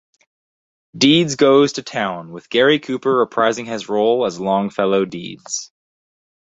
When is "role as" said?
3.87-4.39